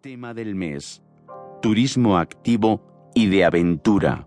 Tema 0.00 0.32
del 0.32 0.54
mes. 0.54 1.02
Turismo 1.60 2.16
activo 2.16 2.80
y 3.14 3.26
de 3.26 3.44
aventura. 3.44 4.26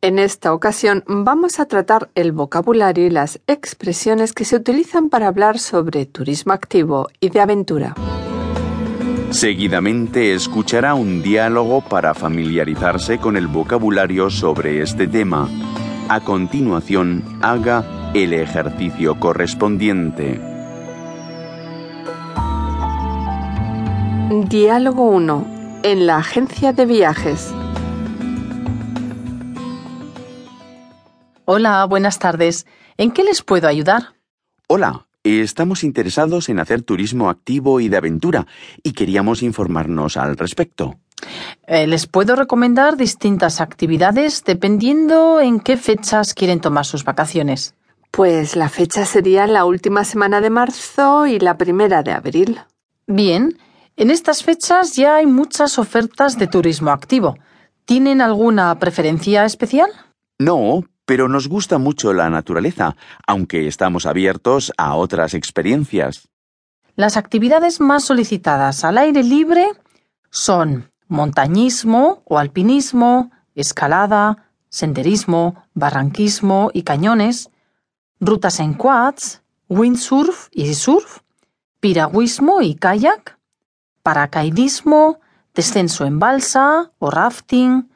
En 0.00 0.18
esta 0.18 0.52
ocasión 0.52 1.04
vamos 1.06 1.60
a 1.60 1.66
tratar 1.66 2.10
el 2.16 2.32
vocabulario 2.32 3.06
y 3.06 3.10
las 3.10 3.40
expresiones 3.46 4.32
que 4.32 4.44
se 4.44 4.56
utilizan 4.56 5.08
para 5.08 5.28
hablar 5.28 5.60
sobre 5.60 6.04
turismo 6.06 6.52
activo 6.52 7.06
y 7.20 7.28
de 7.28 7.40
aventura. 7.40 7.94
Seguidamente 9.30 10.34
escuchará 10.34 10.94
un 10.94 11.22
diálogo 11.22 11.82
para 11.82 12.12
familiarizarse 12.12 13.18
con 13.18 13.36
el 13.36 13.46
vocabulario 13.46 14.30
sobre 14.30 14.82
este 14.82 15.06
tema. 15.06 15.48
A 16.08 16.18
continuación, 16.24 17.38
haga 17.40 18.10
el 18.14 18.32
ejercicio 18.32 19.20
correspondiente. 19.20 20.51
Diálogo 24.40 25.10
1. 25.10 25.80
En 25.82 26.06
la 26.06 26.16
agencia 26.16 26.72
de 26.72 26.86
viajes. 26.86 27.52
Hola, 31.44 31.84
buenas 31.84 32.18
tardes. 32.18 32.66
¿En 32.96 33.10
qué 33.10 33.24
les 33.24 33.42
puedo 33.42 33.68
ayudar? 33.68 34.14
Hola, 34.68 35.06
estamos 35.22 35.84
interesados 35.84 36.48
en 36.48 36.60
hacer 36.60 36.80
turismo 36.80 37.28
activo 37.28 37.78
y 37.80 37.90
de 37.90 37.98
aventura 37.98 38.46
y 38.82 38.92
queríamos 38.92 39.42
informarnos 39.42 40.16
al 40.16 40.38
respecto. 40.38 40.98
Eh, 41.66 41.86
les 41.86 42.06
puedo 42.06 42.34
recomendar 42.34 42.96
distintas 42.96 43.60
actividades 43.60 44.44
dependiendo 44.44 45.40
en 45.40 45.60
qué 45.60 45.76
fechas 45.76 46.32
quieren 46.32 46.60
tomar 46.60 46.86
sus 46.86 47.04
vacaciones. 47.04 47.74
Pues 48.10 48.56
la 48.56 48.70
fecha 48.70 49.04
sería 49.04 49.46
la 49.46 49.66
última 49.66 50.04
semana 50.04 50.40
de 50.40 50.48
marzo 50.48 51.26
y 51.26 51.38
la 51.38 51.58
primera 51.58 52.02
de 52.02 52.12
abril. 52.12 52.60
Bien, 53.06 53.58
en 53.96 54.10
estas 54.10 54.42
fechas 54.42 54.96
ya 54.96 55.16
hay 55.16 55.26
muchas 55.26 55.78
ofertas 55.78 56.38
de 56.38 56.46
turismo 56.46 56.90
activo. 56.90 57.36
¿Tienen 57.84 58.20
alguna 58.20 58.78
preferencia 58.78 59.44
especial? 59.44 59.90
No, 60.38 60.84
pero 61.04 61.28
nos 61.28 61.48
gusta 61.48 61.78
mucho 61.78 62.12
la 62.12 62.30
naturaleza, 62.30 62.96
aunque 63.26 63.66
estamos 63.66 64.06
abiertos 64.06 64.72
a 64.76 64.94
otras 64.94 65.34
experiencias. 65.34 66.28
Las 66.94 67.16
actividades 67.16 67.80
más 67.80 68.04
solicitadas 68.04 68.84
al 68.84 68.98
aire 68.98 69.22
libre 69.22 69.66
son 70.30 70.90
montañismo 71.08 72.22
o 72.24 72.38
alpinismo, 72.38 73.30
escalada, 73.54 74.50
senderismo, 74.68 75.64
barranquismo 75.74 76.70
y 76.72 76.82
cañones, 76.82 77.50
rutas 78.20 78.60
en 78.60 78.74
quads, 78.74 79.42
windsurf 79.68 80.48
y 80.50 80.74
surf, 80.74 81.20
piragüismo 81.80 82.62
y 82.62 82.74
kayak, 82.74 83.38
paracaidismo, 84.02 85.20
descenso 85.54 86.04
en 86.04 86.18
balsa 86.18 86.92
o 86.98 87.10
rafting, 87.10 87.90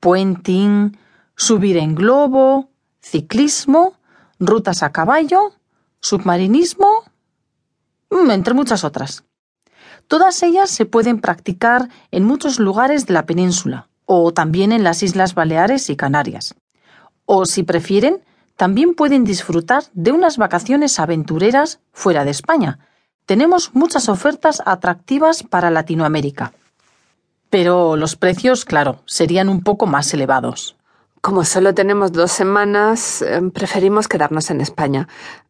puenting, 0.00 0.98
subir 1.36 1.76
en 1.76 1.94
globo, 1.94 2.70
ciclismo, 3.00 3.94
rutas 4.38 4.82
a 4.82 4.92
caballo, 4.92 5.52
submarinismo, 6.00 7.04
mm, 8.10 8.30
entre 8.30 8.54
muchas 8.54 8.84
otras. 8.84 9.24
Todas 10.08 10.42
ellas 10.42 10.70
se 10.70 10.84
pueden 10.84 11.20
practicar 11.20 11.88
en 12.10 12.24
muchos 12.24 12.58
lugares 12.58 13.06
de 13.06 13.14
la 13.14 13.26
península 13.26 13.88
o 14.06 14.32
también 14.32 14.72
en 14.72 14.84
las 14.84 15.02
Islas 15.02 15.34
Baleares 15.34 15.88
y 15.88 15.96
Canarias. 15.96 16.54
O 17.24 17.46
si 17.46 17.62
prefieren, 17.62 18.22
también 18.56 18.94
pueden 18.94 19.24
disfrutar 19.24 19.84
de 19.94 20.12
unas 20.12 20.36
vacaciones 20.36 21.00
aventureras 21.00 21.80
fuera 21.92 22.24
de 22.24 22.30
España. 22.30 22.78
Tenemos 23.26 23.74
muchas 23.74 24.08
ofertas 24.08 24.62
atractivas 24.66 25.42
para 25.42 25.70
Latinoamérica. 25.70 26.52
Pero 27.48 27.96
los 27.96 28.16
precios, 28.16 28.64
claro, 28.64 29.00
serían 29.06 29.48
un 29.48 29.62
poco 29.62 29.86
más 29.86 30.12
elevados. 30.12 30.76
Como 31.20 31.44
solo 31.44 31.72
tenemos 31.72 32.12
dos 32.12 32.32
semanas, 32.32 33.22
eh, 33.22 33.40
preferimos 33.52 34.08
quedarnos 34.08 34.50
en 34.50 34.60
España. 34.60 35.08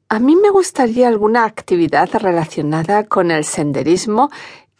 A 0.08 0.20
mí 0.20 0.36
me 0.36 0.50
gustaría 0.50 1.08
alguna 1.08 1.44
actividad 1.44 2.10
relacionada 2.12 3.04
con 3.04 3.32
el 3.32 3.44
senderismo 3.44 4.30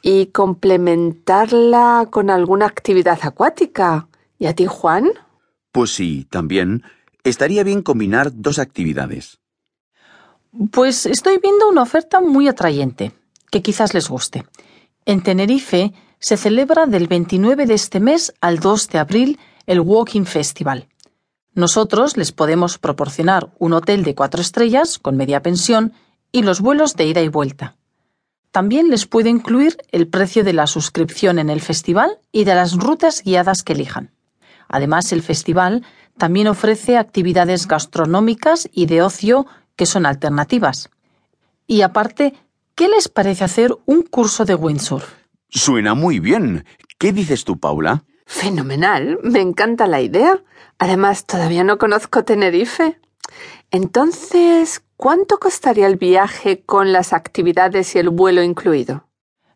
y 0.03 0.27
complementarla 0.27 2.07
con 2.11 2.31
alguna 2.31 2.67
actividad 2.67 3.19
acuática. 3.23 4.07
¿Y 4.39 4.47
a 4.47 4.55
ti, 4.55 4.67
Juan? 4.67 5.11
Pues 5.73 5.95
sí, 5.95 6.27
también. 6.31 6.85
Estaría 7.25 7.65
bien 7.65 7.83
combinar 7.83 8.31
dos 8.35 8.59
actividades. 8.59 9.41
Pues 10.71 11.05
estoy 11.05 11.39
viendo 11.43 11.69
una 11.69 11.83
oferta 11.83 12.21
muy 12.21 12.47
atrayente, 12.47 13.13
que 13.51 13.61
quizás 13.61 13.93
les 13.93 14.09
guste. 14.09 14.45
En 15.05 15.21
Tenerife 15.21 15.93
se 16.21 16.37
celebra 16.37 16.87
del 16.87 17.09
29 17.09 17.67
de 17.67 17.75
este 17.75 17.99
mes 17.99 18.33
al 18.41 18.61
2 18.61 18.89
de 18.91 18.99
abril 18.99 19.41
el 19.67 19.81
Walking 19.81 20.27
Festival. 20.27 20.87
Nosotros 21.55 22.17
les 22.17 22.31
podemos 22.31 22.79
proporcionar 22.79 23.53
un 23.59 23.73
hotel 23.73 24.05
de 24.05 24.15
cuatro 24.15 24.41
estrellas 24.41 25.01
con 25.01 25.17
media 25.17 25.43
pensión 25.43 25.93
y 26.31 26.43
los 26.43 26.61
vuelos 26.61 26.95
de 26.95 27.07
ida 27.07 27.21
y 27.21 27.29
vuelta. 27.29 27.77
También 28.53 28.91
les 28.91 29.07
puede 29.07 29.31
incluir 29.31 29.77
el 29.91 30.07
precio 30.07 30.45
de 30.45 30.53
la 30.53 30.69
suscripción 30.69 31.41
en 31.41 31.51
el 31.51 31.63
festival 31.63 32.21
y 32.31 32.45
de 32.45 32.55
las 32.55 32.75
rutas 32.75 33.25
guiadas 33.25 33.65
que 33.65 33.73
elijan. 33.73 34.13
Además, 34.69 35.11
el 35.11 35.23
festival 35.23 35.85
también 36.17 36.47
ofrece 36.47 36.97
actividades 36.97 37.67
gastronómicas 37.67 38.69
y 38.73 38.87
de 38.87 39.03
ocio 39.03 39.47
que 39.77 39.87
son 39.87 40.07
alternativas. 40.07 40.91
Y 41.67 41.83
aparte, 41.83 42.35
¿qué 42.75 42.89
les 42.89 43.09
parece 43.09 43.45
hacer 43.45 43.75
un 43.87 44.03
curso 44.03 44.45
de 44.45 44.55
windsurf? 44.55 45.09
Suena 45.49 45.95
muy 45.95 46.21
bien. 46.21 46.65
¿Qué 46.99 47.13
dices 47.13 47.45
tú, 47.45 47.59
Paula? 47.59 48.05
Fenomenal. 48.27 49.19
Me 49.23 49.41
encanta 49.41 49.87
la 49.87 50.01
idea. 50.01 50.43
Además, 50.79 51.27
todavía 51.27 51.65
no 51.65 51.79
conozco 51.79 52.25
Tenerife. 52.25 52.99
Entonces, 53.71 54.83
¿cuánto 54.97 55.39
costaría 55.39 55.87
el 55.87 55.97
viaje 55.97 56.63
con 56.65 56.93
las 56.93 57.13
actividades 57.13 57.95
y 57.95 57.99
el 57.99 58.11
vuelo 58.11 58.43
incluido? 58.43 59.09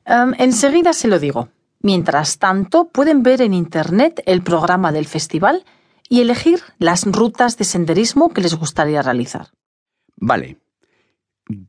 Um, 0.06 0.34
enseguida 0.38 0.92
se 0.92 1.08
lo 1.08 1.18
digo. 1.18 1.48
Mientras 1.80 2.38
tanto, 2.38 2.88
pueden 2.88 3.22
ver 3.22 3.42
en 3.42 3.54
Internet 3.54 4.22
el 4.26 4.42
programa 4.42 4.90
del 4.90 5.06
festival 5.06 5.64
y 6.08 6.20
elegir 6.20 6.60
las 6.78 7.04
rutas 7.04 7.56
de 7.56 7.64
senderismo 7.64 8.30
que 8.30 8.40
les 8.40 8.54
gustaría 8.54 9.02
realizar. 9.02 9.48
Vale. 10.20 10.58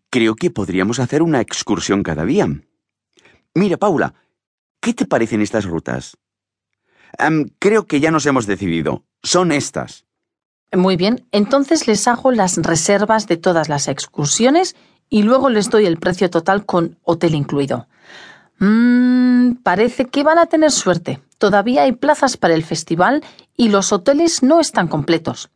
Creo 0.10 0.36
que 0.36 0.52
podríamos 0.52 1.00
hacer 1.00 1.22
una 1.22 1.42
excursión 1.42 2.04
cada 2.04 2.26
día. 2.26 2.48
Mira, 3.54 3.78
Paula, 3.78 4.14
¿qué 4.82 4.94
te 4.94 5.06
parecen 5.06 5.42
estas 5.42 5.66
rutas? 5.66 6.18
creo 7.58 7.88
que 7.88 8.00
ya 8.00 8.12
nos 8.12 8.26
hemos 8.28 8.46
decidido. 8.46 9.04
Son 9.24 9.52
estas. 9.52 10.06
Muy 10.72 10.96
bien, 10.96 11.26
entonces 11.32 11.88
les 11.88 12.08
hago 12.08 12.32
las 12.32 12.58
reservas 12.58 13.28
de 13.28 13.36
todas 13.36 13.68
las 13.68 13.88
excursiones 13.88 14.76
y 15.10 15.24
luego 15.24 15.50
les 15.50 15.70
doy 15.72 15.88
el 15.88 15.98
precio 15.98 16.30
total 16.30 16.66
con 16.66 17.00
hotel 17.04 17.34
incluido. 17.34 17.88
Mmm, 18.60 19.54
parece 19.64 20.06
que 20.06 20.24
van 20.24 20.38
a 20.38 20.46
tener 20.46 20.72
suerte. 20.72 21.22
Todavía 21.40 21.82
hay 21.84 21.94
plazas 21.94 22.38
para 22.38 22.54
el 22.54 22.64
festival 22.64 23.24
y 23.58 23.70
los 23.70 23.92
hoteles 23.92 24.44
no 24.44 24.60
están 24.60 24.88
completos. 24.88 25.50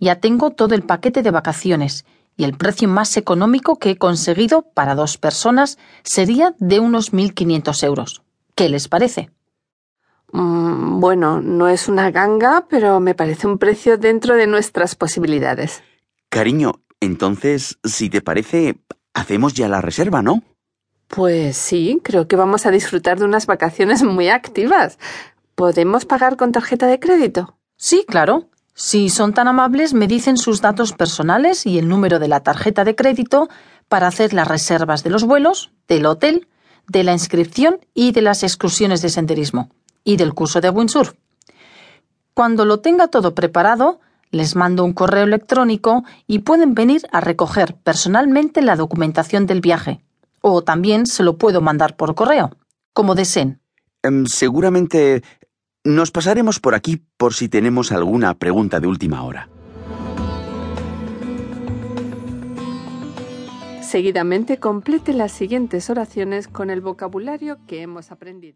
Ya 0.00 0.16
tengo 0.16 0.50
todo 0.50 0.74
el 0.74 0.82
paquete 0.82 1.22
de 1.22 1.30
vacaciones 1.30 2.04
y 2.36 2.44
el 2.44 2.56
precio 2.56 2.88
más 2.88 3.16
económico 3.16 3.78
que 3.78 3.90
he 3.90 3.96
conseguido 3.96 4.62
para 4.74 4.94
dos 4.94 5.18
personas 5.18 5.78
sería 6.02 6.54
de 6.58 6.80
unos 6.80 7.12
1.500 7.12 7.84
euros. 7.84 8.22
¿Qué 8.54 8.68
les 8.68 8.88
parece? 8.88 9.30
Mm, 10.32 11.00
bueno, 11.00 11.40
no 11.40 11.68
es 11.68 11.88
una 11.88 12.10
ganga, 12.10 12.66
pero 12.68 13.00
me 13.00 13.14
parece 13.14 13.46
un 13.46 13.58
precio 13.58 13.96
dentro 13.96 14.34
de 14.34 14.46
nuestras 14.46 14.94
posibilidades. 14.94 15.82
Cariño, 16.28 16.82
entonces, 17.00 17.78
si 17.84 18.10
te 18.10 18.20
parece, 18.20 18.78
hacemos 19.14 19.54
ya 19.54 19.68
la 19.68 19.80
reserva, 19.80 20.22
¿no? 20.22 20.42
Pues 21.08 21.56
sí, 21.56 22.00
creo 22.02 22.26
que 22.26 22.36
vamos 22.36 22.66
a 22.66 22.70
disfrutar 22.70 23.18
de 23.18 23.24
unas 23.24 23.46
vacaciones 23.46 24.02
muy 24.02 24.28
activas. 24.28 24.98
¿Podemos 25.54 26.04
pagar 26.04 26.36
con 26.36 26.52
tarjeta 26.52 26.86
de 26.86 26.98
crédito? 26.98 27.56
Sí, 27.76 28.04
claro. 28.06 28.50
Si 28.78 29.08
son 29.08 29.32
tan 29.32 29.48
amables, 29.48 29.94
me 29.94 30.06
dicen 30.06 30.36
sus 30.36 30.60
datos 30.60 30.92
personales 30.92 31.64
y 31.64 31.78
el 31.78 31.88
número 31.88 32.18
de 32.18 32.28
la 32.28 32.40
tarjeta 32.40 32.84
de 32.84 32.94
crédito 32.94 33.48
para 33.88 34.06
hacer 34.06 34.34
las 34.34 34.46
reservas 34.46 35.02
de 35.02 35.08
los 35.08 35.24
vuelos, 35.24 35.72
del 35.88 36.04
hotel, 36.04 36.46
de 36.86 37.02
la 37.02 37.14
inscripción 37.14 37.78
y 37.94 38.12
de 38.12 38.20
las 38.20 38.42
excursiones 38.42 39.00
de 39.00 39.08
senderismo 39.08 39.70
y 40.04 40.18
del 40.18 40.34
curso 40.34 40.60
de 40.60 40.68
windsurf. 40.68 41.14
Cuando 42.34 42.66
lo 42.66 42.80
tenga 42.80 43.08
todo 43.08 43.34
preparado, 43.34 43.98
les 44.30 44.56
mando 44.56 44.84
un 44.84 44.92
correo 44.92 45.24
electrónico 45.24 46.04
y 46.26 46.40
pueden 46.40 46.74
venir 46.74 47.00
a 47.12 47.22
recoger 47.22 47.76
personalmente 47.76 48.60
la 48.60 48.76
documentación 48.76 49.46
del 49.46 49.62
viaje. 49.62 50.02
O 50.42 50.60
también 50.60 51.06
se 51.06 51.22
lo 51.22 51.38
puedo 51.38 51.62
mandar 51.62 51.96
por 51.96 52.14
correo, 52.14 52.50
como 52.92 53.14
deseen. 53.14 53.58
Em, 54.02 54.26
seguramente 54.26 55.24
nos 55.86 56.10
pasaremos 56.10 56.58
por 56.58 56.74
aquí 56.74 57.00
por 57.16 57.32
si 57.32 57.48
tenemos 57.48 57.92
alguna 57.92 58.34
pregunta 58.34 58.80
de 58.80 58.88
última 58.88 59.22
hora. 59.22 59.48
Seguidamente 63.82 64.58
complete 64.58 65.12
las 65.12 65.30
siguientes 65.30 65.88
oraciones 65.88 66.48
con 66.48 66.70
el 66.70 66.80
vocabulario 66.80 67.58
que 67.68 67.82
hemos 67.82 68.10
aprendido. 68.10 68.54